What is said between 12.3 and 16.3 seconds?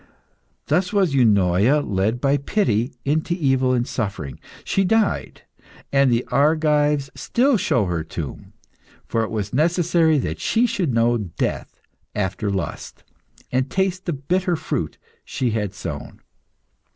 lust, and taste the bitter fruit she had sown.